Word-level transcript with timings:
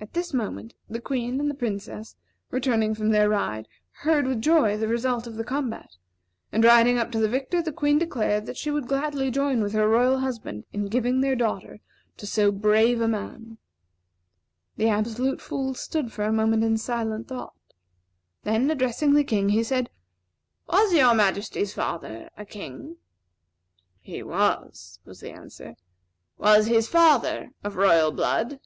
At 0.00 0.12
this 0.12 0.34
moment, 0.34 0.74
the 0.90 1.00
Queen 1.00 1.40
and 1.40 1.48
the 1.48 1.54
Princess, 1.54 2.14
returning 2.50 2.94
from 2.94 3.08
their 3.08 3.28
ride, 3.28 3.66
heard 4.02 4.26
with 4.26 4.42
joy 4.42 4.76
the 4.76 4.88
result 4.88 5.26
of 5.26 5.36
the 5.36 5.44
combat; 5.44 5.96
and 6.52 6.62
riding 6.62 6.98
up 6.98 7.10
to 7.12 7.18
the 7.18 7.28
victor, 7.28 7.62
the 7.62 7.72
Queen 7.72 7.96
declared 7.96 8.44
that 8.44 8.56
she 8.58 8.70
would 8.70 8.86
gladly 8.88 9.30
join 9.30 9.62
with 9.62 9.72
her 9.72 9.88
royal 9.88 10.18
husband 10.18 10.64
in 10.74 10.88
giving 10.88 11.20
their 11.20 11.36
daughter 11.36 11.80
to 12.18 12.26
so 12.26 12.52
brave 12.52 13.00
a 13.00 13.08
man. 13.08 13.56
The 14.76 14.88
Absolute 14.90 15.40
Fool 15.40 15.72
stood 15.72 16.12
for 16.12 16.24
a 16.24 16.32
moment 16.32 16.64
in 16.64 16.76
silent 16.76 17.26
thought; 17.28 17.54
then, 18.42 18.70
addressing 18.70 19.14
the 19.14 19.24
King, 19.24 19.50
he 19.50 19.62
said: 19.62 19.88
"Was 20.66 20.92
Your 20.92 21.14
Majesty's 21.14 21.72
father 21.72 22.28
a 22.36 22.44
king?" 22.44 22.98
"He 24.00 24.22
was," 24.22 24.98
was 25.06 25.20
the 25.20 25.30
answer. 25.30 25.76
"Was 26.36 26.66
his 26.66 26.88
father 26.88 27.52
of 27.62 27.76
royal 27.76 28.12
blood?" 28.12 28.60